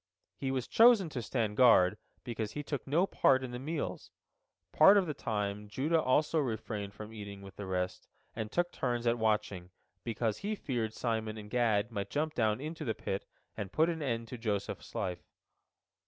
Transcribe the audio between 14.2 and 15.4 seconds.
to Joseph's life.